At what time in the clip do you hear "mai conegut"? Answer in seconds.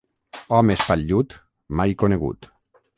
1.81-2.53